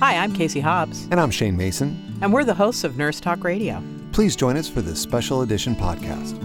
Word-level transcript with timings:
Hi, 0.00 0.16
I'm 0.16 0.32
Casey 0.32 0.60
Hobbs. 0.60 1.08
And 1.10 1.18
I'm 1.18 1.32
Shane 1.32 1.56
Mason. 1.56 2.16
And 2.20 2.32
we're 2.32 2.44
the 2.44 2.54
hosts 2.54 2.84
of 2.84 2.96
Nurse 2.96 3.18
Talk 3.18 3.42
Radio. 3.42 3.82
Please 4.12 4.36
join 4.36 4.56
us 4.56 4.68
for 4.68 4.80
this 4.80 5.00
special 5.00 5.42
edition 5.42 5.74
podcast. 5.74 6.38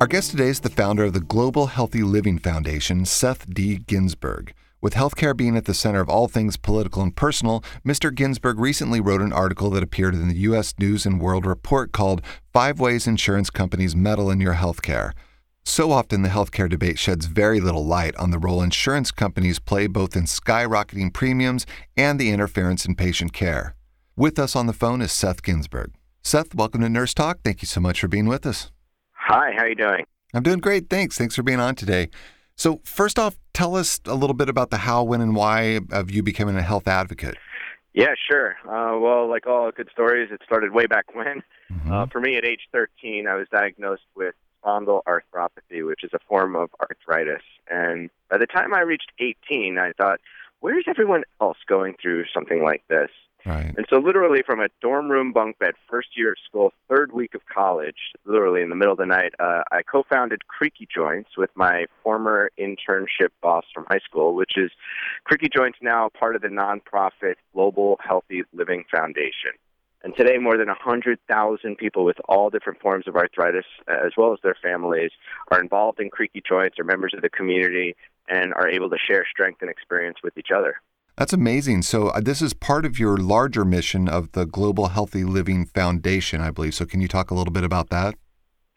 Our 0.00 0.06
guest 0.06 0.30
today 0.30 0.46
is 0.46 0.60
the 0.60 0.70
founder 0.70 1.02
of 1.06 1.14
the 1.14 1.20
Global 1.20 1.66
Healthy 1.66 2.04
Living 2.04 2.38
Foundation, 2.38 3.04
Seth 3.06 3.52
D. 3.52 3.78
Ginsberg. 3.78 4.54
With 4.80 4.94
healthcare 4.94 5.36
being 5.36 5.56
at 5.56 5.64
the 5.64 5.74
center 5.74 5.98
of 5.98 6.08
all 6.08 6.28
things 6.28 6.56
political 6.56 7.02
and 7.02 7.14
personal, 7.14 7.64
Mr. 7.84 8.14
Ginsberg 8.14 8.60
recently 8.60 9.00
wrote 9.00 9.20
an 9.20 9.32
article 9.32 9.70
that 9.70 9.82
appeared 9.82 10.14
in 10.14 10.28
the 10.28 10.36
U.S. 10.36 10.74
News 10.78 11.04
and 11.04 11.20
World 11.20 11.44
Report 11.44 11.90
called 11.90 12.22
Five 12.52 12.78
Ways 12.78 13.08
Insurance 13.08 13.50
Companies 13.50 13.96
Meddle 13.96 14.30
in 14.30 14.40
Your 14.40 14.54
Healthcare. 14.54 15.10
So 15.64 15.92
often, 15.92 16.22
the 16.22 16.28
healthcare 16.28 16.68
debate 16.68 16.98
sheds 16.98 17.26
very 17.26 17.60
little 17.60 17.84
light 17.84 18.16
on 18.16 18.30
the 18.30 18.38
role 18.38 18.62
insurance 18.62 19.10
companies 19.10 19.58
play 19.58 19.86
both 19.86 20.16
in 20.16 20.24
skyrocketing 20.24 21.12
premiums 21.12 21.66
and 21.96 22.18
the 22.18 22.30
interference 22.30 22.84
in 22.84 22.94
patient 22.94 23.32
care. 23.32 23.74
With 24.16 24.38
us 24.38 24.56
on 24.56 24.66
the 24.66 24.72
phone 24.72 25.00
is 25.00 25.12
Seth 25.12 25.42
Ginsberg. 25.42 25.92
Seth, 26.22 26.54
welcome 26.54 26.80
to 26.80 26.88
Nurse 26.88 27.14
Talk. 27.14 27.40
Thank 27.44 27.62
you 27.62 27.66
so 27.66 27.80
much 27.80 28.00
for 28.00 28.08
being 28.08 28.26
with 28.26 28.46
us. 28.46 28.70
Hi, 29.12 29.52
how 29.56 29.64
are 29.64 29.68
you 29.68 29.74
doing? 29.74 30.04
I'm 30.34 30.42
doing 30.42 30.58
great. 30.58 30.90
Thanks. 30.90 31.16
Thanks 31.16 31.34
for 31.34 31.42
being 31.42 31.60
on 31.60 31.74
today. 31.74 32.08
So, 32.56 32.80
first 32.84 33.18
off, 33.18 33.38
tell 33.54 33.74
us 33.74 34.00
a 34.04 34.14
little 34.14 34.34
bit 34.34 34.48
about 34.48 34.70
the 34.70 34.78
how, 34.78 35.02
when, 35.02 35.20
and 35.20 35.34
why 35.34 35.80
of 35.90 36.10
you 36.10 36.22
becoming 36.22 36.56
a 36.56 36.62
health 36.62 36.86
advocate. 36.86 37.36
Yeah, 37.94 38.14
sure. 38.30 38.56
Uh, 38.68 38.98
well, 38.98 39.28
like 39.28 39.46
all 39.46 39.70
good 39.72 39.88
stories, 39.92 40.28
it 40.30 40.40
started 40.44 40.72
way 40.72 40.86
back 40.86 41.14
when. 41.14 41.42
Mm-hmm. 41.72 41.92
Uh, 41.92 42.06
for 42.06 42.20
me, 42.20 42.36
at 42.36 42.44
age 42.44 42.68
13, 42.72 43.26
I 43.26 43.34
was 43.34 43.46
diagnosed 43.50 44.02
with 44.14 44.34
spondyloarthropathy, 44.64 45.86
which 45.86 46.04
is 46.04 46.10
a 46.12 46.18
form 46.28 46.56
of 46.56 46.70
arthritis. 46.80 47.42
And 47.68 48.10
by 48.28 48.38
the 48.38 48.46
time 48.46 48.74
I 48.74 48.80
reached 48.80 49.12
18, 49.18 49.78
I 49.78 49.92
thought, 49.92 50.20
where's 50.60 50.84
everyone 50.88 51.24
else 51.40 51.58
going 51.66 51.96
through 52.00 52.24
something 52.32 52.62
like 52.62 52.82
this? 52.88 53.10
Right. 53.46 53.72
And 53.76 53.86
so, 53.88 53.96
literally, 53.96 54.42
from 54.44 54.60
a 54.60 54.68
dorm 54.82 55.10
room 55.10 55.32
bunk 55.32 55.58
bed, 55.58 55.74
first 55.88 56.08
year 56.14 56.32
of 56.32 56.36
school, 56.46 56.72
third 56.88 57.12
week 57.12 57.34
of 57.34 57.40
college, 57.46 58.12
literally 58.26 58.60
in 58.60 58.68
the 58.68 58.76
middle 58.76 58.92
of 58.92 58.98
the 58.98 59.06
night, 59.06 59.32
uh, 59.38 59.62
I 59.72 59.82
co 59.82 60.02
founded 60.02 60.46
Creaky 60.46 60.86
Joints 60.94 61.30
with 61.38 61.50
my 61.54 61.86
former 62.02 62.50
internship 62.58 63.30
boss 63.40 63.64
from 63.72 63.86
high 63.88 64.00
school, 64.04 64.34
which 64.34 64.52
is 64.56 64.70
Creaky 65.24 65.48
Joints 65.54 65.78
now 65.80 66.10
part 66.18 66.36
of 66.36 66.42
the 66.42 66.48
nonprofit 66.48 67.36
Global 67.54 67.98
Healthy 68.04 68.42
Living 68.52 68.84
Foundation. 68.90 69.52
And 70.02 70.16
today, 70.16 70.38
more 70.38 70.56
than 70.56 70.68
100,000 70.68 71.76
people 71.76 72.04
with 72.04 72.16
all 72.26 72.48
different 72.48 72.80
forms 72.80 73.06
of 73.06 73.16
arthritis, 73.16 73.66
as 73.86 74.12
well 74.16 74.32
as 74.32 74.38
their 74.42 74.56
families, 74.62 75.10
are 75.50 75.60
involved 75.60 76.00
in 76.00 76.08
Creaky 76.08 76.42
Joints, 76.46 76.78
are 76.78 76.84
members 76.84 77.12
of 77.14 77.20
the 77.20 77.28
community, 77.28 77.94
and 78.28 78.54
are 78.54 78.68
able 78.68 78.88
to 78.88 78.96
share 78.96 79.26
strength 79.30 79.60
and 79.60 79.70
experience 79.70 80.18
with 80.22 80.38
each 80.38 80.50
other. 80.54 80.76
That's 81.18 81.34
amazing. 81.34 81.82
So, 81.82 82.08
uh, 82.08 82.20
this 82.20 82.40
is 82.40 82.54
part 82.54 82.86
of 82.86 82.98
your 82.98 83.18
larger 83.18 83.64
mission 83.66 84.08
of 84.08 84.32
the 84.32 84.46
Global 84.46 84.88
Healthy 84.88 85.24
Living 85.24 85.66
Foundation, 85.66 86.40
I 86.40 86.50
believe. 86.50 86.74
So, 86.74 86.86
can 86.86 87.02
you 87.02 87.08
talk 87.08 87.30
a 87.30 87.34
little 87.34 87.52
bit 87.52 87.64
about 87.64 87.90
that? 87.90 88.14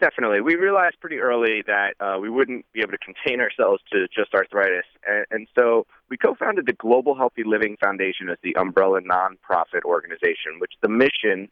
Definitely. 0.04 0.42
We 0.42 0.56
realized 0.56 1.00
pretty 1.00 1.20
early 1.20 1.64
that 1.66 1.94
uh, 2.02 2.20
we 2.20 2.30
wouldn't 2.30 2.66
be 2.73 2.82
able 2.82 2.92
to 2.92 2.98
contain 2.98 3.40
ourselves 3.40 3.82
to 3.94 4.06
just 4.14 4.34
arthritis. 4.34 4.84
And, 5.08 5.26
and 5.32 5.48
so 5.58 5.88
we 6.09 6.18
co 6.18 6.36
founded 6.36 6.66
the 6.66 6.73
Global 6.73 7.16
Healthy 7.16 7.44
Living 7.46 7.78
Foundation 7.82 8.28
as 8.28 8.38
the 8.44 8.54
umbrella 8.58 9.00
nonprofit 9.00 9.86
organization, 9.86 10.59
which 10.59 10.74
the 10.81 10.90
mission 10.90 11.48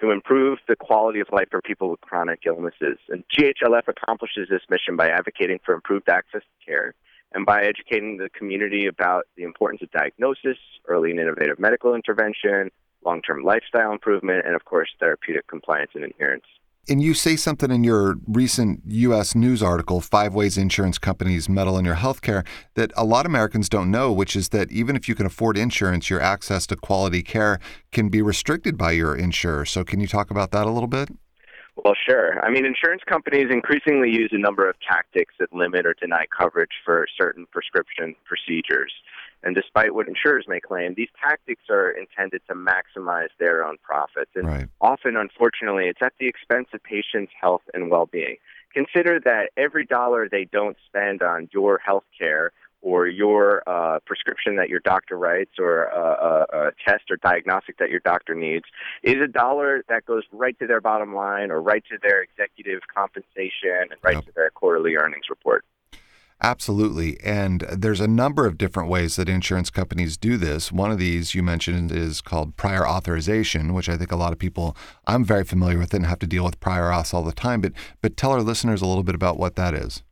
to 0.00 0.12
improve 0.12 0.60
the 0.68 0.76
quality 0.76 1.18
of 1.18 1.26
life 1.32 1.48
for 1.50 1.60
people 1.60 1.90
with 1.90 2.00
chronic 2.00 2.42
illnesses. 2.46 2.98
And 3.08 3.24
GHLF 3.36 3.88
accomplishes 3.88 4.46
this 4.48 4.62
mission 4.70 4.94
by 4.94 5.08
advocating 5.08 5.58
for 5.64 5.74
improved 5.74 6.08
access 6.08 6.42
to 6.42 6.64
care 6.64 6.94
and 7.32 7.44
by 7.44 7.64
educating 7.64 8.18
the 8.18 8.28
community 8.28 8.86
about 8.86 9.24
the 9.36 9.42
importance 9.42 9.82
of 9.82 9.90
diagnosis, 9.90 10.58
early 10.86 11.10
and 11.10 11.18
innovative 11.18 11.58
medical 11.58 11.92
intervention, 11.92 12.70
long 13.04 13.20
term 13.20 13.42
lifestyle 13.42 13.90
improvement, 13.90 14.46
and 14.46 14.54
of 14.54 14.64
course, 14.64 14.90
therapeutic 15.00 15.48
compliance 15.48 15.90
and 15.96 16.04
adherence. 16.04 16.44
And 16.88 17.02
you 17.02 17.14
say 17.14 17.34
something 17.34 17.72
in 17.72 17.82
your 17.82 18.14
recent 18.28 18.80
U.S. 18.86 19.34
News 19.34 19.60
article, 19.60 20.00
Five 20.00 20.34
Ways 20.34 20.56
Insurance 20.56 20.98
Companies 20.98 21.48
Meddle 21.48 21.78
in 21.78 21.84
Your 21.84 21.96
Healthcare, 21.96 22.46
that 22.74 22.92
a 22.96 23.04
lot 23.04 23.26
of 23.26 23.30
Americans 23.30 23.68
don't 23.68 23.90
know, 23.90 24.12
which 24.12 24.36
is 24.36 24.50
that 24.50 24.70
even 24.70 24.94
if 24.94 25.08
you 25.08 25.16
can 25.16 25.26
afford 25.26 25.58
insurance, 25.58 26.08
your 26.08 26.20
access 26.20 26.64
to 26.68 26.76
quality 26.76 27.24
care 27.24 27.58
can 27.90 28.08
be 28.08 28.22
restricted 28.22 28.78
by 28.78 28.92
your 28.92 29.16
insurer. 29.16 29.64
So, 29.64 29.82
can 29.82 29.98
you 29.98 30.06
talk 30.06 30.30
about 30.30 30.52
that 30.52 30.64
a 30.64 30.70
little 30.70 30.86
bit? 30.86 31.08
Well, 31.84 31.94
sure. 32.08 32.40
I 32.44 32.50
mean, 32.50 32.64
insurance 32.64 33.02
companies 33.06 33.48
increasingly 33.50 34.10
use 34.10 34.30
a 34.32 34.38
number 34.38 34.68
of 34.68 34.76
tactics 34.80 35.34
that 35.40 35.52
limit 35.52 35.86
or 35.86 35.94
deny 35.94 36.26
coverage 36.26 36.70
for 36.84 37.06
certain 37.18 37.46
prescription 37.50 38.14
procedures. 38.24 38.92
And 39.42 39.54
despite 39.54 39.94
what 39.94 40.08
insurers 40.08 40.46
may 40.48 40.60
claim, 40.60 40.94
these 40.96 41.08
tactics 41.22 41.64
are 41.70 41.90
intended 41.90 42.42
to 42.48 42.54
maximize 42.54 43.28
their 43.38 43.64
own 43.64 43.76
profits. 43.82 44.30
And 44.34 44.48
right. 44.48 44.68
often, 44.80 45.16
unfortunately, 45.16 45.86
it's 45.86 46.02
at 46.02 46.14
the 46.18 46.26
expense 46.26 46.68
of 46.72 46.82
patients' 46.82 47.32
health 47.40 47.62
and 47.74 47.90
well 47.90 48.06
being. 48.06 48.36
Consider 48.74 49.20
that 49.20 49.50
every 49.56 49.86
dollar 49.86 50.28
they 50.28 50.44
don't 50.44 50.76
spend 50.86 51.22
on 51.22 51.48
your 51.52 51.78
health 51.78 52.04
care 52.18 52.52
or 52.82 53.06
your 53.06 53.62
uh, 53.66 53.98
prescription 54.06 54.56
that 54.56 54.68
your 54.68 54.80
doctor 54.80 55.16
writes 55.16 55.52
or 55.58 55.84
a, 55.84 56.46
a, 56.52 56.66
a 56.68 56.70
test 56.86 57.04
or 57.10 57.16
diagnostic 57.16 57.78
that 57.78 57.90
your 57.90 58.00
doctor 58.00 58.34
needs 58.34 58.64
is 59.02 59.16
a 59.22 59.26
dollar 59.26 59.82
that 59.88 60.04
goes 60.06 60.22
right 60.30 60.58
to 60.58 60.66
their 60.66 60.80
bottom 60.80 61.14
line 61.14 61.50
or 61.50 61.60
right 61.60 61.82
to 61.90 61.98
their 62.02 62.22
executive 62.22 62.82
compensation 62.94 63.88
and 63.90 63.96
right 64.02 64.16
yep. 64.16 64.24
to 64.24 64.32
their 64.34 64.50
quarterly 64.50 64.94
earnings 64.96 65.28
report. 65.28 65.64
Absolutely. 66.42 67.18
And 67.24 67.62
there's 67.72 68.00
a 68.00 68.06
number 68.06 68.46
of 68.46 68.58
different 68.58 68.90
ways 68.90 69.16
that 69.16 69.28
insurance 69.28 69.70
companies 69.70 70.18
do 70.18 70.36
this. 70.36 70.70
One 70.70 70.90
of 70.90 70.98
these 70.98 71.34
you 71.34 71.42
mentioned 71.42 71.90
is 71.90 72.20
called 72.20 72.56
prior 72.56 72.86
authorization, 72.86 73.72
which 73.72 73.88
I 73.88 73.96
think 73.96 74.12
a 74.12 74.16
lot 74.16 74.32
of 74.32 74.38
people, 74.38 74.76
I'm 75.06 75.24
very 75.24 75.44
familiar 75.44 75.78
with 75.78 75.94
it 75.94 75.96
and 75.96 76.06
have 76.06 76.18
to 76.18 76.26
deal 76.26 76.44
with 76.44 76.60
prior 76.60 76.90
auths 76.90 77.14
all 77.14 77.22
the 77.22 77.32
time. 77.32 77.62
But, 77.62 77.72
but 78.02 78.16
tell 78.18 78.32
our 78.32 78.42
listeners 78.42 78.82
a 78.82 78.86
little 78.86 79.02
bit 79.02 79.14
about 79.14 79.38
what 79.38 79.56
that 79.56 79.72
is. 79.72 80.02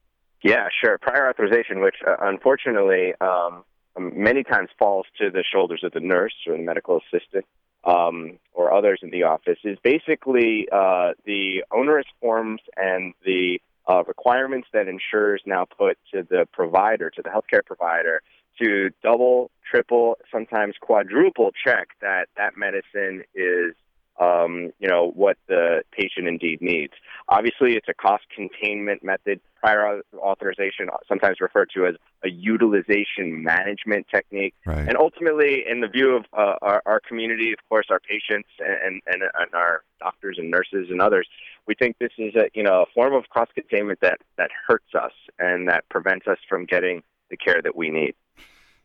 Yeah, 0.42 0.68
sure. 0.82 0.98
Prior 0.98 1.28
authorization, 1.28 1.80
which 1.80 1.96
uh, 2.06 2.16
unfortunately 2.20 3.12
um, 3.20 3.64
many 3.98 4.44
times 4.44 4.70
falls 4.78 5.06
to 5.20 5.30
the 5.30 5.44
shoulders 5.44 5.82
of 5.84 5.92
the 5.92 6.00
nurse 6.00 6.34
or 6.46 6.56
the 6.56 6.62
medical 6.62 7.00
assistant 7.00 7.44
um, 7.84 8.38
or 8.54 8.72
others 8.72 9.00
in 9.02 9.10
the 9.10 9.24
office, 9.24 9.58
is 9.62 9.78
basically 9.84 10.68
uh, 10.72 11.12
the 11.26 11.64
onerous 11.70 12.06
forms 12.20 12.60
and 12.76 13.12
the 13.24 13.60
uh, 13.88 14.04
requirements 14.04 14.68
that 14.72 14.88
insurers 14.88 15.42
now 15.46 15.64
put 15.64 15.98
to 16.12 16.22
the 16.22 16.46
provider, 16.52 17.10
to 17.10 17.22
the 17.22 17.28
healthcare 17.28 17.64
provider, 17.64 18.22
to 18.60 18.90
double, 19.02 19.50
triple, 19.68 20.16
sometimes 20.30 20.74
quadruple 20.80 21.50
check 21.64 21.88
that 22.00 22.28
that 22.36 22.56
medicine 22.56 23.24
is, 23.34 23.74
um, 24.20 24.72
you 24.78 24.88
know, 24.88 25.10
what 25.14 25.36
the 25.48 25.82
patient 25.92 26.28
indeed 26.28 26.60
needs. 26.60 26.92
Obviously, 27.28 27.74
it's 27.74 27.88
a 27.88 27.94
cost 27.94 28.24
containment 28.34 29.02
method. 29.02 29.40
Prior 29.60 30.02
authorization, 30.18 30.88
sometimes 31.08 31.40
referred 31.40 31.70
to 31.74 31.86
as 31.86 31.94
a 32.22 32.28
utilization 32.28 33.42
management 33.42 34.06
technique. 34.14 34.54
Right. 34.66 34.86
And 34.86 34.96
ultimately, 34.96 35.64
in 35.68 35.80
the 35.80 35.88
view 35.88 36.16
of 36.16 36.24
uh, 36.36 36.56
our, 36.60 36.82
our 36.84 37.00
community, 37.00 37.52
of 37.52 37.58
course, 37.68 37.86
our 37.90 38.00
patients 38.00 38.48
and, 38.58 39.00
and, 39.06 39.22
and 39.22 39.54
our 39.54 39.82
doctors 40.00 40.36
and 40.38 40.50
nurses 40.50 40.88
and 40.90 41.00
others, 41.00 41.26
we 41.66 41.74
think 41.74 41.96
this 41.98 42.12
is 42.18 42.34
a 42.34 42.50
you 42.54 42.62
know 42.62 42.82
a 42.82 42.86
form 42.94 43.14
of 43.14 43.24
cost 43.30 43.54
containment 43.54 44.00
that 44.02 44.18
that 44.36 44.50
hurts 44.66 44.94
us 44.94 45.12
and 45.38 45.68
that 45.68 45.88
prevents 45.88 46.26
us 46.26 46.38
from 46.48 46.66
getting 46.66 47.02
the 47.30 47.36
care 47.36 47.62
that 47.62 47.74
we 47.74 47.90
need. 47.90 48.14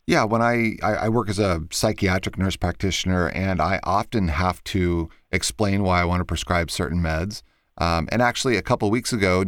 Yeah, 0.10 0.24
when 0.24 0.42
I, 0.42 0.76
I 0.82 1.08
work 1.08 1.30
as 1.30 1.38
a 1.38 1.62
psychiatric 1.70 2.36
nurse 2.36 2.56
practitioner, 2.56 3.30
and 3.30 3.62
I 3.62 3.80
often 3.84 4.30
have 4.30 4.64
to 4.64 5.08
explain 5.32 5.84
why 5.84 6.02
I 6.02 6.06
want 6.06 6.22
to 6.22 6.26
prescribe 6.26 6.72
certain 6.72 7.00
meds. 7.00 7.44
Um, 7.78 8.10
and 8.12 8.20
actually, 8.20 8.58
a 8.58 8.64
couple 8.64 8.90
weeks 8.90 9.14
ago, 9.14 9.42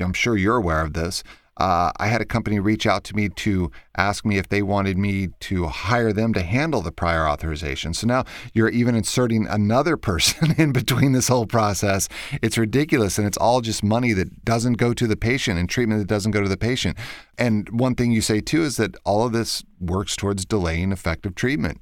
I'm 0.00 0.14
sure 0.14 0.38
you're 0.38 0.56
aware 0.56 0.80
of 0.80 0.94
this 0.94 1.22
uh, 1.56 1.92
I 1.96 2.06
had 2.06 2.20
a 2.20 2.24
company 2.24 2.58
reach 2.58 2.86
out 2.86 3.04
to 3.04 3.16
me 3.16 3.28
to 3.28 3.70
ask 3.96 4.24
me 4.24 4.38
if 4.38 4.48
they 4.48 4.62
wanted 4.62 4.98
me 4.98 5.28
to 5.40 5.66
hire 5.66 6.12
them 6.12 6.32
to 6.34 6.42
handle 6.42 6.80
the 6.80 6.92
prior 6.92 7.28
authorization. 7.28 7.94
So 7.94 8.06
now 8.06 8.24
you're 8.52 8.68
even 8.68 8.94
inserting 8.94 9.46
another 9.46 9.96
person 10.04 10.54
in 10.58 10.72
between 10.72 11.12
this 11.12 11.28
whole 11.28 11.46
process. 11.46 12.08
It's 12.42 12.58
ridiculous. 12.58 13.18
And 13.18 13.26
it's 13.26 13.38
all 13.38 13.60
just 13.60 13.84
money 13.84 14.12
that 14.12 14.44
doesn't 14.44 14.74
go 14.74 14.92
to 14.94 15.06
the 15.06 15.16
patient 15.16 15.58
and 15.58 15.68
treatment 15.68 16.00
that 16.00 16.08
doesn't 16.08 16.32
go 16.32 16.42
to 16.42 16.48
the 16.48 16.56
patient. 16.56 16.96
And 17.38 17.68
one 17.70 17.94
thing 17.94 18.12
you 18.12 18.20
say 18.20 18.40
too 18.40 18.62
is 18.62 18.76
that 18.76 18.96
all 19.04 19.24
of 19.24 19.32
this 19.32 19.64
works 19.80 20.16
towards 20.16 20.44
delaying 20.44 20.92
effective 20.92 21.34
treatment. 21.34 21.80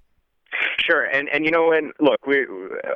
Sure, 0.78 1.04
and 1.04 1.28
and 1.28 1.44
you 1.44 1.50
know 1.50 1.72
and 1.72 1.92
look, 2.00 2.26
we 2.26 2.44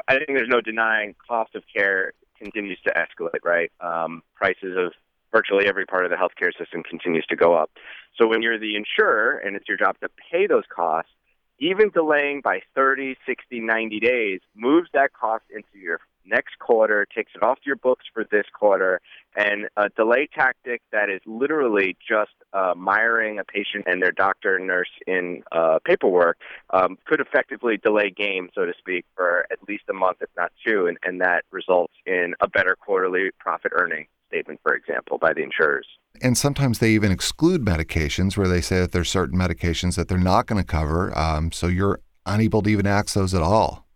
I 0.09 0.17
think 0.17 0.29
there's 0.29 0.49
no 0.49 0.61
denying 0.61 1.15
cost 1.29 1.55
of 1.55 1.63
care 1.73 2.13
continues 2.39 2.79
to 2.85 2.93
escalate, 2.93 3.45
right? 3.45 3.71
Um, 3.81 4.23
prices 4.35 4.77
of 4.77 4.93
virtually 5.33 5.67
every 5.67 5.87
part 5.87 6.05
of 6.05 6.11
the 6.11 6.17
healthcare 6.17 6.57
system 6.59 6.83
continues 6.83 7.27
to 7.27 7.37
go 7.37 7.55
up. 7.55 7.71
So 8.19 8.27
when 8.27 8.43
you're 8.43 8.59
the 8.59 8.77
insurer 8.77 9.39
and 9.39 9.57
it's 9.57 9.69
your 9.69 9.77
job 9.77 9.99
to 10.01 10.09
pay 10.31 10.47
those 10.47 10.65
costs, 10.75 11.11
even 11.59 11.91
delaying 11.91 12.43
by 12.43 12.61
30, 12.75 13.17
60, 13.27 13.61
90 13.61 14.01
days 14.01 14.41
moves 14.55 14.89
that 14.93 15.13
cost 15.13 15.45
into 15.51 15.79
your 15.79 16.01
next 16.29 16.59
quarter, 16.59 17.07
takes 17.15 17.33
it 17.35 17.43
off 17.43 17.59
your 17.65 17.77
books 17.77 18.05
for 18.13 18.25
this 18.31 18.45
quarter, 18.53 19.01
and 19.37 19.69
a 19.77 19.89
delay 19.91 20.29
tactic 20.33 20.83
that 20.93 21.09
is 21.09 21.21
literally 21.25 21.97
just 22.07 22.33
uh, 22.53 22.75
miring 22.77 23.39
a 23.39 23.45
patient 23.45 23.85
and 23.87 24.03
their 24.03 24.11
doctor 24.11 24.57
and 24.57 24.67
nurse 24.67 24.91
in 25.07 25.43
uh, 25.53 25.79
paperwork 25.85 26.39
um, 26.71 26.99
could 27.07 27.21
effectively 27.21 27.77
delay 27.77 28.11
game, 28.11 28.49
so 28.55 28.65
to 28.65 28.73
speak, 28.79 29.05
for 29.15 29.47
at 29.51 29.59
least 29.69 29.85
a 29.89 29.93
month, 29.93 30.19
if 30.21 30.31
not 30.37 30.51
two, 30.67 30.87
and, 30.87 30.99
and 31.05 31.21
that 31.21 31.45
results 31.53 31.95
in 32.07 32.35
a 32.41 32.49
better 32.49 32.77
quarterly 32.77 33.31
profit 33.39 33.73
earning 33.75 34.07
statement, 34.29 34.61
for 34.63 34.75
example, 34.75 35.19
by 35.19 35.33
the 35.33 35.43
insurers. 35.43 35.87
And 36.23 36.37
sometimes 36.37 36.79
they 36.79 36.91
even 36.91 37.13
exclude 37.13 37.65
medications 37.65 38.37
where 38.37 38.49
they 38.49 38.61
say 38.61 38.81
that 38.81 38.93
there's 38.93 39.11
certain 39.11 39.39
medications 39.39 39.97
that 39.97 40.09
they're 40.09 40.19
not 40.19 40.47
going 40.47 40.63
to 40.63 40.67
cover. 40.67 41.17
Um, 41.17 41.53
so 41.53 41.67
you're 41.67 42.01
unable 42.25 42.63
to 42.63 42.71
even 42.71 42.87
access 42.87 43.15
those 43.15 43.35
at 43.35 43.43
all. 43.43 43.87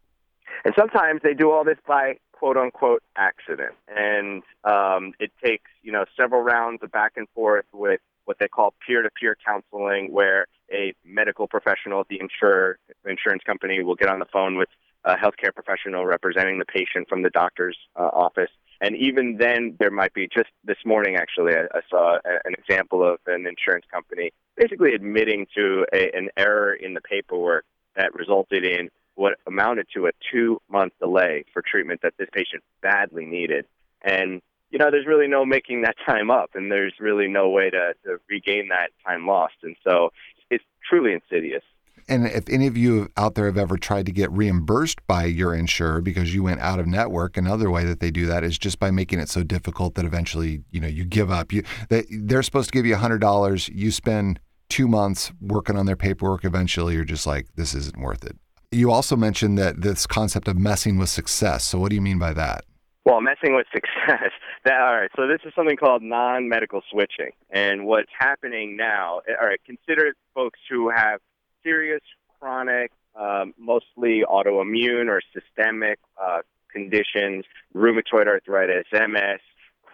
And 0.65 0.75
sometimes 0.79 1.21
they 1.23 1.35
do 1.35 1.51
all 1.51 1.65
this 1.65 1.79
by 1.87 2.19
quote 2.33 2.57
unquote 2.57 3.03
accident. 3.17 3.75
And 3.89 4.43
um, 4.65 5.13
it 5.19 5.31
takes, 5.43 5.71
you 5.83 5.93
know, 5.93 6.05
several 6.17 6.43
rounds 6.43 6.83
of 6.83 6.91
back 6.91 7.13
and 7.17 7.29
forth 7.35 7.67
with 7.73 8.01
what 8.25 8.39
they 8.39 8.49
call 8.49 8.75
peer 8.87 9.03
to 9.03 9.11
peer 9.11 9.37
counseling, 9.45 10.13
where 10.13 10.47
a 10.73 10.95
medical 11.05 11.49
professional 11.49 12.01
at 12.01 12.09
the 12.09 12.21
insurer, 12.21 12.79
insurance 13.09 13.43
company 13.45 13.83
will 13.83 13.97
get 13.97 14.09
on 14.09 14.21
the 14.21 14.27
phone 14.33 14.57
with 14.57 14.69
a 15.05 15.17
healthcare 15.17 15.55
professional 15.55 16.05
representing 16.07 16.59
the 16.59 16.65
patient 16.65 17.09
from 17.09 17.23
the 17.23 17.31
doctor's 17.31 17.77
uh, 17.97 18.11
office. 18.13 18.51
And 18.81 18.97
even 18.97 19.37
then, 19.39 19.77
there 19.79 19.91
might 19.91 20.15
be 20.15 20.27
just 20.27 20.49
this 20.65 20.79
morning, 20.87 21.17
actually, 21.17 21.55
I, 21.55 21.65
I 21.77 21.81
saw 21.91 22.17
a, 22.17 22.31
an 22.45 22.55
example 22.55 23.07
of 23.07 23.19
an 23.27 23.47
insurance 23.47 23.85
company 23.93 24.33
basically 24.57 24.95
admitting 24.95 25.47
to 25.55 25.87
a, 25.93 26.17
an 26.17 26.31
error 26.37 26.73
in 26.73 26.95
the 26.95 27.01
paperwork 27.01 27.65
that 27.97 28.15
resulted 28.15 28.65
in 28.65 28.91
what 29.15 29.35
amounted 29.47 29.87
to 29.95 30.07
a 30.07 30.11
two 30.33 30.61
month 30.71 30.95
delay 30.99 31.45
for 31.53 31.63
treatment 31.63 32.01
that 32.03 32.15
this 32.19 32.29
patient 32.33 32.63
badly 32.81 33.27
needed. 33.27 33.67
And, 34.03 34.41
you 34.71 34.79
know, 34.79 34.91
there's 34.91 35.07
really 35.07 35.29
no 35.29 35.45
making 35.45 35.83
that 35.83 35.97
time 36.07 36.31
up, 36.31 36.51
and 36.55 36.73
there's 36.73 36.95
really 36.99 37.29
no 37.29 37.51
way 37.51 37.69
to, 37.71 37.95
to 38.05 38.19
regain 38.31 38.69
that 38.69 38.91
time 39.07 39.27
lost. 39.27 39.57
And 39.63 39.77
so 39.85 40.11
it's 40.51 40.65
truly 40.89 41.13
insidious. 41.13 41.63
And 42.09 42.27
if 42.27 42.49
any 42.49 42.67
of 42.67 42.77
you 42.77 43.09
out 43.17 43.35
there 43.35 43.47
have 43.47 43.59
ever 43.59 43.77
tried 43.77 44.07
to 44.07 44.13
get 44.13 44.31
reimbursed 44.33 45.07
by 45.07 45.25
your 45.25 45.55
insurer 45.55 46.01
because 46.01 46.35
you 46.35 46.43
went 46.43 46.61
out 46.61 46.79
of 46.79 46.87
network, 46.87 47.37
another 47.37 47.71
way 47.71 47.85
that 47.85 48.01
they 48.01 48.11
do 48.11 48.27
that 48.27 48.45
is 48.45 48.59
just 48.59 48.79
by 48.79 48.91
making 48.91 49.21
it 49.21 49.29
so 49.29 49.43
difficult 49.43 49.95
that 49.95 50.05
eventually, 50.05 50.63
you 50.71 50.81
know, 50.81 50.89
you 50.89 51.05
give 51.05 51.31
up. 51.31 51.53
You 51.53 51.63
they, 51.89 52.05
they're 52.11 52.43
supposed 52.43 52.71
to 52.71 52.73
give 52.73 52.87
you 52.87 52.97
hundred 52.97 53.21
dollars. 53.21 53.69
You 53.69 53.91
spend 53.91 54.41
two 54.69 54.89
months 54.89 55.33
working 55.41 55.77
on 55.77 55.87
their 55.87 55.97
paperwork. 55.97 56.45
Eventually, 56.45 56.95
you're 56.95 57.05
just 57.05 57.27
like, 57.27 57.47
this 57.57 57.75
isn't 57.75 57.99
worth 57.99 58.25
it. 58.25 58.37
You 58.73 58.93
also 58.93 59.17
mentioned 59.17 59.59
that 59.59 59.83
this 59.83 60.07
concept 60.07 60.47
of 60.47 60.57
messing 60.57 60.97
with 60.97 61.09
success. 61.09 61.65
So, 61.65 61.79
what 61.79 61.91
do 61.91 61.97
you 61.97 62.01
mean 62.01 62.19
by 62.19 62.33
that? 62.35 62.65
Well, 63.05 63.21
messing 63.21 63.55
with 63.55 63.67
success. 63.75 64.31
That, 64.65 64.81
all 64.81 64.95
right. 64.95 65.11
So 65.17 65.27
this 65.27 65.41
is 65.45 65.53
something 65.55 65.77
called 65.77 66.03
non-medical 66.03 66.83
switching, 66.91 67.33
and 67.51 67.87
what's 67.87 68.11
happening 68.19 68.77
now. 68.77 69.21
All 69.41 69.47
right. 69.47 69.61
Consider 69.65 70.15
folks 70.35 70.61
who 70.69 70.91
have 70.91 71.21
serious 71.63 72.03
chronic, 72.39 72.93
um, 73.15 73.55
mostly 73.59 74.23
autoimmune 74.29 75.09
or 75.09 75.21
systemic 75.33 75.99
uh, 76.21 76.39
conditions, 76.73 77.45
rheumatoid 77.75 78.27
arthritis, 78.27 78.87
MS, 78.93 79.41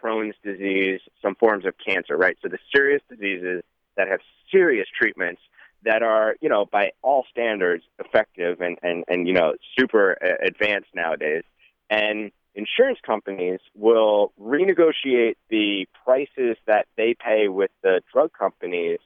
Crohn's 0.03 0.37
disease, 0.45 1.01
some 1.23 1.35
forms 1.35 1.65
of 1.65 1.75
cancer, 1.85 2.17
right? 2.17 2.37
So 2.43 2.49
the 2.49 2.59
serious 2.75 3.03
diseases 3.09 3.63
that 3.97 4.09
have 4.09 4.21
serious 4.51 4.87
treatments 4.97 5.41
that 5.85 6.03
are, 6.03 6.37
you 6.41 6.49
know, 6.49 6.67
by 6.71 6.91
all 7.03 7.25
standards 7.31 7.85
effective 7.99 8.61
and, 8.61 8.79
and, 8.83 9.05
and 9.09 9.27
you 9.27 9.35
know, 9.35 9.55
super 9.79 10.17
uh, 10.23 10.45
advanced 10.47 10.89
nowadays. 10.95 11.45
And 11.89 12.33
insurance 12.55 12.99
companies 13.05 13.61
will 13.75 14.33
renegotiate 14.41 15.37
the 15.51 15.87
prices 16.05 16.57
that 16.67 16.87
they 16.97 17.15
pay 17.15 17.49
with 17.49 17.71
the 17.83 18.01
drug 18.13 18.33
companies 18.33 18.99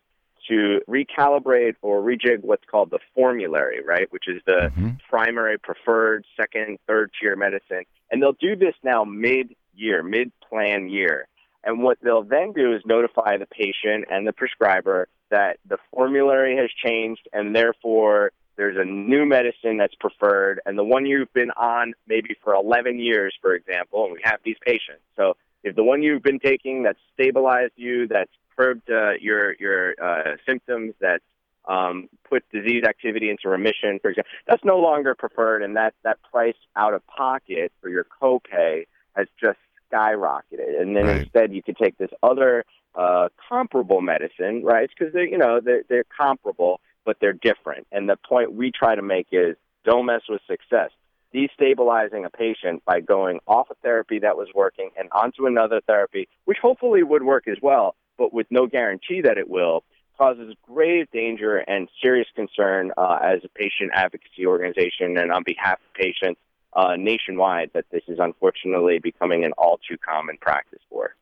to 0.51 0.81
recalibrate 0.89 1.77
or 1.81 2.03
rejig 2.03 2.43
what's 2.43 2.65
called 2.71 2.91
the 2.91 2.99
formulary, 3.15 3.83
right, 3.85 4.11
which 4.11 4.29
is 4.29 4.43
the 4.47 4.71
mm-hmm. 4.71 4.91
primary, 5.09 5.59
preferred, 5.59 6.25
second, 6.37 6.79
third 6.87 7.11
tier 7.21 7.37
medicine. 7.37 7.85
And 8.11 8.21
they'll 8.21 8.33
do 8.33 8.57
this 8.57 8.75
now 8.83 9.05
mid 9.05 9.55
year, 9.75 10.03
mid 10.03 10.33
plan 10.49 10.89
year. 10.89 11.27
And 11.63 11.83
what 11.83 11.99
they'll 12.03 12.25
then 12.25 12.53
do 12.53 12.75
is 12.75 12.83
notify 12.85 13.37
the 13.37 13.47
patient 13.47 14.07
and 14.11 14.27
the 14.27 14.33
prescriber 14.33 15.09
that 15.31 15.59
the 15.69 15.79
formulary 15.95 16.57
has 16.57 16.71
changed 16.85 17.29
and 17.33 17.55
therefore 17.55 18.33
there's 18.57 18.77
a 18.77 18.85
new 18.85 19.25
medicine 19.25 19.79
that's 19.79 19.95
preferred 19.95 20.61
and 20.67 20.77
the 20.77 20.85
one 20.85 21.07
you've 21.07 21.33
been 21.33 21.51
on 21.53 21.95
maybe 22.07 22.37
for 22.43 22.55
11 22.55 22.99
years, 22.99 23.35
for 23.41 23.55
example, 23.55 24.05
and 24.05 24.13
we 24.13 24.21
have 24.25 24.41
these 24.45 24.57
patients. 24.65 25.03
So 25.17 25.37
if 25.63 25.77
the 25.77 25.85
one 25.85 26.03
you've 26.03 26.23
been 26.23 26.39
taking 26.39 26.83
that's 26.83 26.99
stabilized 27.15 27.73
you, 27.77 28.07
that's 28.07 28.31
curbed 28.57 28.91
uh, 28.91 29.13
your 29.21 29.55
your 29.59 29.95
uh, 30.03 30.37
symptoms, 30.47 30.95
that 31.01 31.21
um, 31.69 32.09
put 32.29 32.45
disease 32.51 32.85
activity 32.85 33.31
into 33.31 33.49
remission, 33.49 33.99
for 34.01 34.11
example, 34.11 34.31
that's 34.47 34.65
no 34.65 34.79
longer 34.79 35.15
preferred, 35.15 35.63
and 35.63 35.77
that 35.77 35.95
that 36.03 36.19
price 36.31 36.55
out 36.77 36.95
of 36.95 37.07
pocket 37.07 37.73
for 37.81 37.89
your 37.89 38.07
copay 38.21 38.87
has 39.15 39.27
just 39.41 39.59
skyrocketed. 39.93 40.81
And 40.81 40.97
then 40.97 41.07
right. 41.07 41.21
instead, 41.23 41.53
you 41.53 41.63
could 41.63 41.77
take 41.77 41.99
this 41.99 42.11
other 42.23 42.65
uh, 42.95 43.29
comparable 43.49 44.01
medicine, 44.01 44.63
right? 44.65 44.89
Because 44.89 45.13
they're 45.13 45.27
you 45.27 45.39
know, 45.39 45.61
they're, 45.61 45.83
they're 45.89 46.05
comparable, 46.05 46.81
but 47.05 47.19
they're 47.21 47.33
different. 47.33 47.87
And 47.93 48.09
the 48.09 48.17
point 48.17 48.53
we 48.53 48.71
try 48.71 48.95
to 48.95 49.03
make 49.03 49.29
is 49.33 49.57
don't 49.85 50.07
mess 50.07 50.23
with 50.29 50.41
success. 50.47 50.91
Destabilizing 51.35 52.27
a 52.27 52.31
patient 52.31 52.83
by 52.85 53.01
going 53.01 53.39
off 53.47 53.69
a 53.71 53.75
therapy 53.77 54.19
that 54.19 54.37
was 54.37 54.49
working 54.55 54.91
and 54.99 55.09
onto 55.13 55.47
another 55.47 55.81
therapy, 55.87 56.29
which 56.45 56.59
hopefully 56.61 57.03
would 57.03 57.23
work 57.23 57.47
as 57.47 57.59
well, 57.63 57.95
but 58.19 58.33
with 58.33 58.47
no 58.51 58.67
guarantee 58.67 59.21
that 59.23 59.39
it 59.39 59.49
will, 59.49 59.85
causes 60.19 60.55
grave 60.69 61.07
danger 61.13 61.59
and 61.59 61.89
serious 62.03 62.29
concern 62.35 62.93
uh, 62.99 63.19
as 63.23 63.41
a 63.45 63.49
patient 63.49 63.91
advocacy 63.95 64.45
organization 64.45 65.17
and 65.17 65.33
on 65.33 65.43
behalf 65.45 65.79
of 65.79 65.95
patients 65.95 66.41
uh, 66.75 66.95
nationwide 66.97 67.71
that 67.75 67.87
this 67.91 68.03
is 68.07 68.19
unfortunately 68.21 68.99
becoming 68.99 69.45
an 69.45 69.53
all 69.53 69.79
too 69.89 69.97
common 69.99 70.37
practice 70.41 70.81
for. 70.89 71.15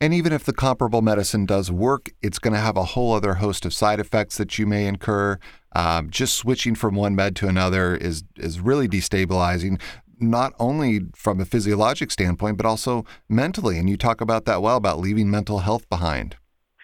And 0.00 0.12
even 0.12 0.32
if 0.32 0.44
the 0.44 0.52
comparable 0.52 1.00
medicine 1.00 1.46
does 1.46 1.70
work, 1.70 2.10
it's 2.20 2.38
going 2.38 2.54
to 2.54 2.60
have 2.60 2.76
a 2.76 2.84
whole 2.84 3.12
other 3.14 3.34
host 3.34 3.64
of 3.64 3.72
side 3.72 4.00
effects 4.00 4.36
that 4.36 4.58
you 4.58 4.66
may 4.66 4.86
incur. 4.86 5.38
Um, 5.74 6.10
just 6.10 6.36
switching 6.36 6.74
from 6.74 6.94
one 6.94 7.14
med 7.14 7.36
to 7.36 7.48
another 7.48 7.94
is 7.94 8.24
is 8.36 8.60
really 8.60 8.88
destabilizing, 8.88 9.80
not 10.18 10.52
only 10.58 11.00
from 11.14 11.40
a 11.40 11.44
physiologic 11.44 12.10
standpoint, 12.10 12.56
but 12.56 12.66
also 12.66 13.04
mentally. 13.28 13.78
And 13.78 13.88
you 13.88 13.96
talk 13.96 14.20
about 14.20 14.44
that 14.44 14.62
well 14.62 14.76
about 14.76 14.98
leaving 14.98 15.30
mental 15.30 15.60
health 15.60 15.88
behind. 15.88 16.36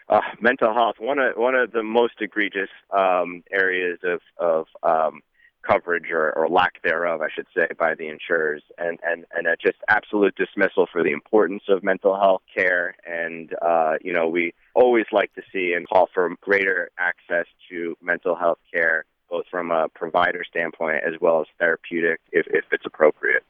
Uh, 0.09 0.21
mental 0.41 0.73
health 0.73 0.97
one 0.99 1.19
of 1.19 1.37
one 1.37 1.55
of 1.55 1.73
the 1.73 1.83
most 1.83 2.15
egregious 2.21 2.71
um, 2.97 3.43
areas 3.53 3.99
of 4.05 4.21
of 4.39 4.67
um, 4.83 5.21
coverage 5.63 6.11
or, 6.11 6.33
or 6.33 6.49
lack 6.49 6.83
thereof, 6.83 7.21
I 7.21 7.29
should 7.35 7.47
say, 7.55 7.69
by 7.79 7.95
the 7.95 8.09
insurers, 8.09 8.63
and 8.79 8.99
and 9.03 9.25
and 9.37 9.47
a 9.47 9.57
just 9.57 9.79
absolute 9.89 10.35
dismissal 10.37 10.87
for 10.91 11.03
the 11.03 11.11
importance 11.11 11.65
of 11.69 11.83
mental 11.83 12.17
health 12.17 12.43
care. 12.55 12.95
And 13.07 13.55
uh, 13.63 13.95
you 14.01 14.13
know, 14.13 14.29
we 14.29 14.55
always 14.75 15.07
like 15.13 15.33
to 15.35 15.43
see 15.53 15.73
and 15.75 15.89
call 15.89 16.09
for 16.13 16.31
greater 16.41 16.91
access 16.99 17.47
to 17.71 17.97
mental 18.03 18.35
health 18.37 18.59
care, 18.73 19.05
both 19.31 19.47
from 19.51 19.71
a 19.71 19.89
provider 19.89 20.45
standpoint 20.49 21.03
as 21.07 21.15
well 21.21 21.41
as 21.41 21.47
therapeutic, 21.59 22.21
if 22.33 22.47
if 22.49 22.65
it's 22.73 22.87
appropriate. 22.87 23.45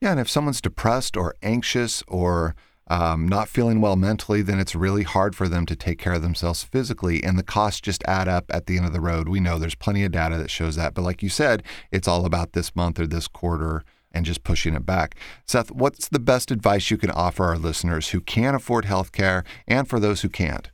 Yeah, 0.00 0.10
and 0.10 0.20
if 0.20 0.28
someone's 0.28 0.60
depressed 0.60 1.16
or 1.16 1.34
anxious 1.42 2.02
or 2.08 2.54
um, 2.88 3.26
not 3.28 3.48
feeling 3.48 3.80
well 3.80 3.96
mentally, 3.96 4.42
then 4.42 4.58
it's 4.58 4.74
really 4.74 5.02
hard 5.02 5.34
for 5.34 5.48
them 5.48 5.66
to 5.66 5.76
take 5.76 5.98
care 5.98 6.14
of 6.14 6.22
themselves 6.22 6.62
physically. 6.62 7.22
And 7.22 7.38
the 7.38 7.42
costs 7.42 7.80
just 7.80 8.04
add 8.06 8.28
up 8.28 8.44
at 8.50 8.66
the 8.66 8.76
end 8.76 8.86
of 8.86 8.92
the 8.92 9.00
road. 9.00 9.28
We 9.28 9.40
know 9.40 9.58
there's 9.58 9.74
plenty 9.74 10.04
of 10.04 10.12
data 10.12 10.36
that 10.38 10.50
shows 10.50 10.76
that. 10.76 10.94
But 10.94 11.02
like 11.02 11.22
you 11.22 11.28
said, 11.28 11.62
it's 11.90 12.08
all 12.08 12.26
about 12.26 12.52
this 12.52 12.76
month 12.76 13.00
or 13.00 13.06
this 13.06 13.28
quarter 13.28 13.84
and 14.12 14.24
just 14.24 14.44
pushing 14.44 14.74
it 14.74 14.86
back. 14.86 15.16
Seth, 15.44 15.70
what's 15.70 16.08
the 16.08 16.20
best 16.20 16.50
advice 16.50 16.90
you 16.90 16.96
can 16.96 17.10
offer 17.10 17.44
our 17.44 17.58
listeners 17.58 18.10
who 18.10 18.20
can't 18.20 18.56
afford 18.56 18.84
health 18.84 19.12
care 19.12 19.44
and 19.66 19.88
for 19.88 19.98
those 19.98 20.22
who 20.22 20.28
can't? 20.28 20.70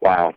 Wow. 0.00 0.34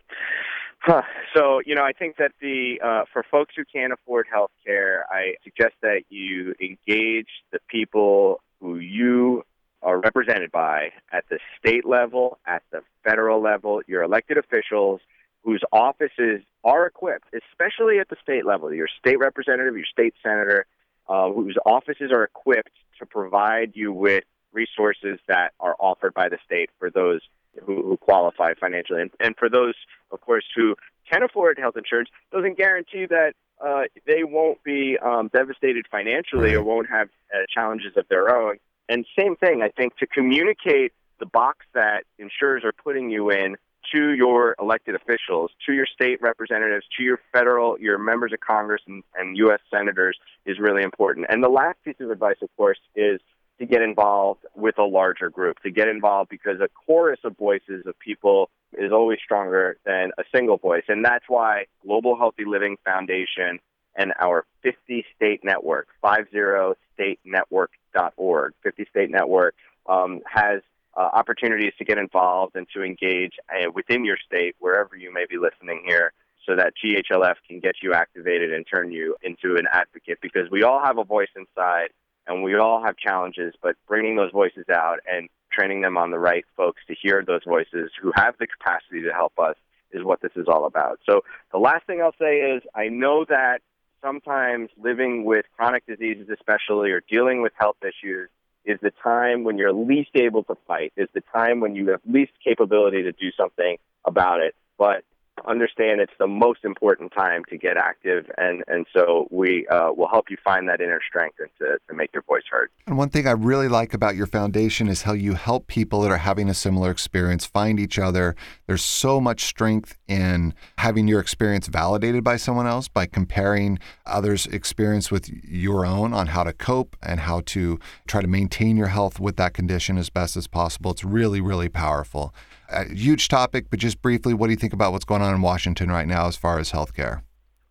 Huh. 0.80 1.02
So, 1.34 1.60
you 1.64 1.76
know, 1.76 1.84
I 1.84 1.92
think 1.92 2.16
that 2.16 2.32
the 2.40 2.80
uh, 2.84 3.04
for 3.12 3.24
folks 3.30 3.54
who 3.56 3.62
can't 3.64 3.92
afford 3.92 4.26
health 4.30 4.50
care, 4.66 5.06
I 5.10 5.34
suggest 5.44 5.74
that 5.80 6.02
you 6.08 6.54
engage 6.60 7.28
the 7.52 7.60
people 7.68 8.40
who 8.60 8.78
you 8.78 9.44
are 9.82 9.98
represented 10.00 10.52
by 10.52 10.92
at 11.12 11.24
the 11.28 11.38
state 11.58 11.84
level, 11.84 12.38
at 12.46 12.62
the 12.70 12.82
federal 13.04 13.40
level, 13.40 13.82
your 13.86 14.02
elected 14.02 14.38
officials 14.38 15.00
whose 15.44 15.62
offices 15.72 16.40
are 16.64 16.86
equipped, 16.86 17.26
especially 17.34 17.98
at 17.98 18.08
the 18.08 18.16
state 18.22 18.46
level, 18.46 18.72
your 18.72 18.88
state 19.00 19.18
representative, 19.18 19.76
your 19.76 19.86
state 19.86 20.14
senator, 20.22 20.66
uh, 21.08 21.30
whose 21.30 21.56
offices 21.66 22.12
are 22.12 22.22
equipped 22.22 22.70
to 22.98 23.06
provide 23.06 23.72
you 23.74 23.92
with 23.92 24.24
resources 24.52 25.18
that 25.26 25.52
are 25.58 25.74
offered 25.80 26.14
by 26.14 26.28
the 26.28 26.38
state 26.44 26.70
for 26.78 26.90
those 26.90 27.20
who, 27.64 27.82
who 27.82 27.96
qualify 27.96 28.54
financially. 28.54 29.02
And, 29.02 29.10
and 29.18 29.36
for 29.36 29.48
those, 29.48 29.74
of 30.12 30.20
course, 30.20 30.44
who 30.54 30.76
can 31.10 31.22
afford 31.22 31.58
health 31.58 31.76
insurance, 31.76 32.08
doesn't 32.30 32.56
guarantee 32.56 33.06
that 33.06 33.34
uh, 33.64 33.82
they 34.06 34.24
won't 34.24 34.62
be 34.62 34.98
um, 34.98 35.28
devastated 35.32 35.86
financially 35.90 36.54
or 36.54 36.62
won't 36.62 36.88
have 36.88 37.08
uh, 37.34 37.38
challenges 37.52 37.96
of 37.96 38.06
their 38.08 38.34
own. 38.34 38.56
And 38.88 39.06
same 39.18 39.36
thing, 39.36 39.62
I 39.62 39.68
think, 39.68 39.96
to 39.98 40.06
communicate 40.06 40.92
the 41.20 41.26
box 41.26 41.66
that 41.74 42.04
insurers 42.18 42.64
are 42.64 42.72
putting 42.72 43.10
you 43.10 43.30
in 43.30 43.56
to 43.92 44.12
your 44.12 44.54
elected 44.60 44.94
officials, 44.94 45.50
to 45.66 45.72
your 45.72 45.86
state 45.86 46.20
representatives, 46.22 46.84
to 46.96 47.02
your 47.02 47.20
federal, 47.32 47.78
your 47.78 47.98
members 47.98 48.32
of 48.32 48.40
Congress 48.40 48.80
and, 48.86 49.02
and 49.16 49.36
U.S. 49.38 49.60
senators 49.72 50.16
is 50.46 50.58
really 50.58 50.82
important. 50.82 51.26
And 51.28 51.42
the 51.42 51.48
last 51.48 51.78
piece 51.84 51.96
of 52.00 52.10
advice, 52.10 52.36
of 52.42 52.48
course, 52.56 52.78
is 52.94 53.20
to 53.58 53.66
get 53.66 53.82
involved 53.82 54.40
with 54.56 54.78
a 54.78 54.84
larger 54.84 55.30
group, 55.30 55.60
to 55.62 55.70
get 55.70 55.88
involved 55.88 56.30
because 56.30 56.60
a 56.60 56.68
chorus 56.86 57.20
of 57.24 57.36
voices 57.36 57.84
of 57.86 57.98
people 57.98 58.50
is 58.72 58.92
always 58.92 59.18
stronger 59.24 59.76
than 59.84 60.10
a 60.18 60.22
single 60.34 60.56
voice. 60.56 60.84
And 60.88 61.04
that's 61.04 61.24
why 61.28 61.66
Global 61.84 62.16
Healthy 62.16 62.44
Living 62.46 62.76
Foundation 62.84 63.60
and 63.96 64.12
our 64.20 64.44
50 64.62 65.04
state 65.16 65.42
network, 65.44 65.88
50statenetwork.org, 66.04 68.52
50 68.62 68.86
state 68.90 69.10
network, 69.10 69.54
um, 69.86 70.20
has 70.26 70.60
uh, 70.96 71.10
opportunities 71.12 71.72
to 71.78 71.84
get 71.84 71.98
involved 71.98 72.56
and 72.56 72.66
to 72.74 72.82
engage 72.82 73.34
uh, 73.50 73.70
within 73.74 74.04
your 74.04 74.16
state, 74.26 74.56
wherever 74.58 74.96
you 74.96 75.12
may 75.12 75.26
be 75.28 75.36
listening 75.38 75.84
here, 75.86 76.12
so 76.46 76.56
that 76.56 76.72
GHLF 76.82 77.36
can 77.48 77.60
get 77.60 77.76
you 77.82 77.92
activated 77.94 78.52
and 78.52 78.66
turn 78.66 78.92
you 78.92 79.16
into 79.22 79.56
an 79.56 79.66
advocate 79.72 80.18
because 80.20 80.50
we 80.50 80.62
all 80.62 80.84
have 80.84 80.98
a 80.98 81.04
voice 81.04 81.30
inside 81.36 81.88
and 82.26 82.42
we 82.42 82.56
all 82.56 82.82
have 82.82 82.96
challenges, 82.96 83.54
but 83.62 83.76
bringing 83.88 84.16
those 84.16 84.32
voices 84.32 84.64
out 84.70 84.98
and 85.10 85.28
training 85.52 85.82
them 85.82 85.96
on 85.96 86.10
the 86.10 86.18
right 86.18 86.44
folks 86.56 86.80
to 86.86 86.94
hear 86.94 87.22
those 87.26 87.42
voices 87.46 87.90
who 88.00 88.12
have 88.14 88.34
the 88.38 88.46
capacity 88.46 89.02
to 89.02 89.12
help 89.12 89.38
us 89.38 89.56
is 89.92 90.04
what 90.04 90.22
this 90.22 90.32
is 90.36 90.46
all 90.48 90.66
about. 90.66 91.00
So 91.04 91.22
the 91.52 91.58
last 91.58 91.86
thing 91.86 92.00
I'll 92.00 92.14
say 92.18 92.38
is 92.38 92.62
I 92.74 92.88
know 92.88 93.26
that 93.28 93.60
sometimes 94.02 94.68
living 94.82 95.24
with 95.24 95.46
chronic 95.56 95.86
diseases, 95.86 96.28
especially, 96.28 96.90
or 96.90 97.00
dealing 97.08 97.40
with 97.40 97.52
health 97.56 97.76
issues, 97.82 98.28
is 98.64 98.78
the 98.80 98.92
time 99.02 99.44
when 99.44 99.58
you're 99.58 99.72
least 99.72 100.10
able 100.14 100.44
to 100.44 100.56
fight, 100.66 100.92
is 100.96 101.08
the 101.14 101.22
time 101.32 101.60
when 101.60 101.74
you 101.74 101.88
have 101.88 102.00
least 102.08 102.32
capability 102.44 103.02
to 103.02 103.12
do 103.12 103.30
something 103.36 103.76
about 104.04 104.40
it. 104.40 104.54
But 104.78 105.04
understand 105.46 106.00
it's 106.00 106.12
the 106.18 106.26
most 106.26 106.64
important 106.64 107.12
time 107.12 107.44
to 107.50 107.56
get 107.56 107.76
active, 107.76 108.30
and 108.36 108.62
and 108.66 108.86
so 108.94 109.28
we 109.30 109.66
uh, 109.68 109.92
will 109.92 110.08
help 110.08 110.30
you 110.30 110.36
find 110.42 110.68
that 110.68 110.80
inner 110.80 111.00
strength 111.06 111.38
and 111.38 111.48
to, 111.58 111.78
to 111.88 111.94
make 111.94 112.10
your 112.12 112.22
voice 112.22 112.42
heard. 112.50 112.70
And 112.86 112.96
one 112.96 113.08
thing 113.08 113.26
I 113.26 113.32
really 113.32 113.68
like 113.68 113.94
about 113.94 114.16
your 114.16 114.26
foundation 114.26 114.88
is 114.88 115.02
how 115.02 115.12
you 115.12 115.34
help 115.34 115.66
people 115.66 116.02
that 116.02 116.10
are 116.10 116.18
having 116.18 116.48
a 116.48 116.54
similar 116.54 116.90
experience 116.90 117.46
find 117.46 117.78
each 117.78 117.98
other. 117.98 118.34
There's 118.66 118.84
so 118.84 119.20
much 119.20 119.44
strength 119.44 119.96
in 120.08 120.54
having 120.78 121.08
your 121.08 121.20
experience 121.20 121.66
validated 121.66 122.24
by 122.24 122.36
someone 122.36 122.66
else 122.66 122.88
by 122.88 123.06
comparing 123.06 123.78
others' 124.06 124.46
experience 124.46 125.10
with 125.10 125.28
your 125.28 125.86
own 125.86 126.12
on 126.12 126.28
how 126.28 126.44
to 126.44 126.52
cope 126.52 126.96
and 127.02 127.20
how 127.20 127.40
to 127.46 127.78
try 128.06 128.20
to 128.20 128.26
maintain 128.28 128.76
your 128.76 128.88
health 128.88 129.20
with 129.20 129.36
that 129.36 129.54
condition 129.54 129.98
as 129.98 130.10
best 130.10 130.36
as 130.36 130.46
possible. 130.46 130.90
It's 130.90 131.04
really, 131.04 131.40
really 131.40 131.68
powerful 131.68 132.34
a 132.72 132.94
huge 132.94 133.28
topic, 133.28 133.66
but 133.70 133.78
just 133.78 134.02
briefly, 134.02 134.34
what 134.34 134.46
do 134.48 134.52
you 134.52 134.56
think 134.56 134.72
about 134.72 134.92
what's 134.92 135.04
going 135.04 135.22
on 135.22 135.34
in 135.34 135.42
Washington 135.42 135.90
right 135.90 136.06
now 136.06 136.26
as 136.26 136.36
far 136.36 136.58
as 136.58 136.72
healthcare? 136.72 137.22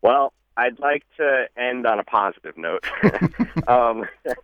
Well, 0.02 0.34
I'd 0.58 0.80
like 0.80 1.04
to 1.18 1.48
end 1.58 1.86
on 1.86 2.00
a 2.00 2.04
positive 2.04 2.58
note. 2.58 2.86
um, 3.68 4.06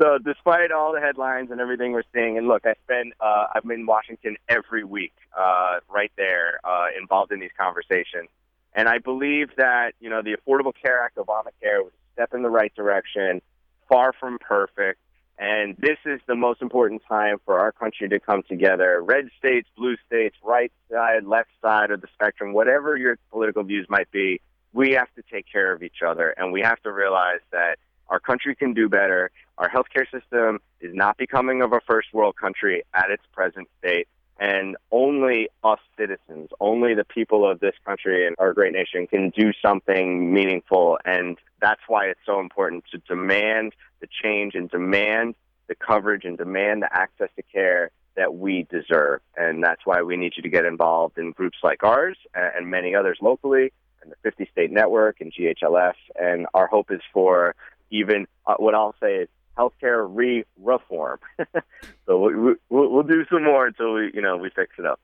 so, 0.00 0.18
despite 0.18 0.72
all 0.72 0.92
the 0.92 1.00
headlines 1.00 1.50
and 1.50 1.60
everything 1.60 1.92
we're 1.92 2.02
seeing, 2.14 2.38
and 2.38 2.48
look, 2.48 2.66
I 2.66 2.74
spend 2.84 3.12
uh, 3.20 3.46
I'm 3.54 3.70
in 3.70 3.86
Washington 3.86 4.36
every 4.48 4.84
week, 4.84 5.14
uh, 5.38 5.80
right 5.88 6.12
there, 6.16 6.58
uh, 6.64 6.86
involved 6.98 7.32
in 7.32 7.40
these 7.40 7.52
conversations, 7.58 8.28
and 8.74 8.88
I 8.88 8.98
believe 8.98 9.50
that 9.56 9.92
you 10.00 10.10
know 10.10 10.22
the 10.22 10.36
Affordable 10.36 10.72
Care 10.74 11.02
Act, 11.02 11.16
Obamacare, 11.16 11.82
was 11.82 11.92
a 11.92 12.12
step 12.14 12.34
in 12.34 12.42
the 12.42 12.50
right 12.50 12.74
direction, 12.74 13.40
far 13.88 14.12
from 14.12 14.38
perfect. 14.38 15.00
And 15.38 15.76
this 15.78 15.98
is 16.06 16.20
the 16.26 16.36
most 16.36 16.62
important 16.62 17.02
time 17.08 17.38
for 17.44 17.58
our 17.58 17.72
country 17.72 18.08
to 18.08 18.20
come 18.20 18.42
together. 18.48 19.02
Red 19.02 19.30
states, 19.38 19.68
blue 19.76 19.96
states, 20.06 20.36
right 20.44 20.72
side, 20.90 21.24
left 21.24 21.50
side 21.60 21.90
of 21.90 22.00
the 22.00 22.06
spectrum, 22.14 22.52
whatever 22.52 22.96
your 22.96 23.18
political 23.30 23.64
views 23.64 23.86
might 23.88 24.10
be, 24.12 24.40
we 24.72 24.92
have 24.92 25.12
to 25.16 25.22
take 25.30 25.46
care 25.50 25.72
of 25.72 25.82
each 25.82 26.02
other. 26.06 26.30
And 26.36 26.52
we 26.52 26.60
have 26.62 26.80
to 26.82 26.92
realize 26.92 27.40
that 27.50 27.78
our 28.08 28.20
country 28.20 28.54
can 28.54 28.74
do 28.74 28.88
better. 28.88 29.30
Our 29.58 29.68
healthcare 29.68 30.08
system 30.10 30.60
is 30.80 30.94
not 30.94 31.16
becoming 31.16 31.62
of 31.62 31.72
a 31.72 31.80
first 31.80 32.12
world 32.12 32.36
country 32.36 32.82
at 32.94 33.10
its 33.10 33.22
present 33.32 33.68
state. 33.78 34.08
And 34.38 34.76
only 34.90 35.48
us 35.62 35.78
citizens, 35.96 36.50
only 36.60 36.94
the 36.94 37.04
people 37.04 37.48
of 37.48 37.60
this 37.60 37.74
country 37.84 38.26
and 38.26 38.34
our 38.38 38.52
great 38.52 38.72
nation 38.72 39.06
can 39.06 39.30
do 39.30 39.52
something 39.62 40.32
meaningful. 40.34 40.98
And 41.04 41.38
that's 41.60 41.82
why 41.86 42.06
it's 42.06 42.20
so 42.26 42.40
important 42.40 42.84
to 42.90 42.98
demand 42.98 43.74
the 44.00 44.08
change 44.22 44.54
and 44.54 44.68
demand 44.68 45.36
the 45.68 45.74
coverage 45.74 46.24
and 46.24 46.36
demand 46.36 46.82
the 46.82 46.92
access 46.92 47.30
to 47.36 47.42
care 47.42 47.90
that 48.16 48.34
we 48.34 48.66
deserve. 48.70 49.20
And 49.36 49.62
that's 49.62 49.82
why 49.84 50.02
we 50.02 50.16
need 50.16 50.34
you 50.36 50.42
to 50.42 50.48
get 50.48 50.64
involved 50.64 51.18
in 51.18 51.32
groups 51.32 51.58
like 51.62 51.82
ours 51.82 52.16
and 52.34 52.70
many 52.70 52.94
others 52.94 53.18
locally 53.20 53.72
and 54.02 54.12
the 54.12 54.16
50 54.22 54.48
state 54.52 54.70
network 54.70 55.20
and 55.20 55.32
GHLF. 55.32 55.94
And 56.20 56.46
our 56.54 56.66
hope 56.66 56.90
is 56.90 57.00
for 57.12 57.54
even 57.90 58.26
uh, 58.46 58.54
what 58.58 58.74
I'll 58.74 58.94
say 59.00 59.16
is 59.16 59.28
healthcare 59.58 60.06
re-reform. 60.08 61.18
so 62.06 62.18
we, 62.18 62.54
we'll, 62.68 62.90
we'll 62.90 63.02
do 63.02 63.24
some 63.30 63.44
more 63.44 63.66
until 63.66 63.94
we, 63.94 64.10
you 64.14 64.22
know, 64.22 64.36
we 64.36 64.50
fix 64.50 64.74
it 64.78 64.86
up. 64.86 65.00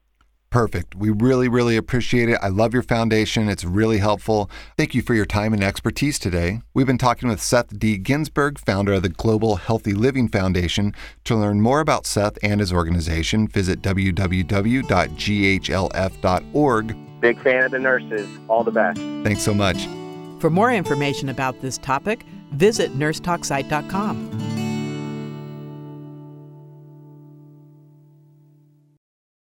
Perfect. 0.51 0.97
We 0.97 1.11
really, 1.11 1.49
really 1.49 1.77
appreciate 1.77 2.29
it. 2.29 2.37
I 2.43 2.49
love 2.49 2.75
your 2.75 2.83
foundation. 2.83 3.49
It's 3.49 3.63
really 3.63 3.99
helpful. 3.99 4.51
Thank 4.77 4.97
you 4.97 5.03
for 5.03 5.15
your 5.15 5.25
time 5.25 5.53
and 5.53 5.63
expertise 5.63 6.19
today. 6.19 6.61
We've 6.75 6.89
been 6.89 6.99
talking 6.99 7.29
with 7.29 7.41
Seth 7.41 7.79
D. 7.79 7.97
Ginsberg, 7.97 8.59
founder 8.59 8.95
of 8.95 9.03
the 9.03 9.11
Global 9.11 9.55
Healthy 9.57 9.95
Living 9.95 10.27
Foundation. 10.27 10.93
To 11.25 11.37
learn 11.37 11.61
more 11.61 11.79
about 11.79 12.05
Seth 12.05 12.37
and 12.43 12.59
his 12.59 12.73
organization, 12.73 13.47
visit 13.47 13.81
www.ghlf.org. 13.81 14.41
Big 17.21 17.41
fan 17.43 17.63
of 17.63 17.71
the 17.71 17.79
nurses. 17.79 18.29
All 18.49 18.65
the 18.65 18.73
best. 18.73 18.99
Thanks 18.99 19.43
so 19.43 19.55
much. 19.55 19.87
For 20.41 20.51
more 20.51 20.73
information 20.73 21.29
about 21.29 21.61
this 21.61 21.79
topic, 21.79 22.25
visit 22.51 22.95
nursetalksite.com. 22.95 24.60